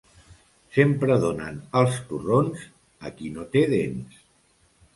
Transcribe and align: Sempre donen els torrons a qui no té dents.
Sempre 0.77 1.17
donen 1.25 1.59
els 1.83 1.99
torrons 2.09 2.65
a 3.11 3.15
qui 3.21 3.33
no 3.37 3.47
té 3.57 3.65
dents. 3.77 4.21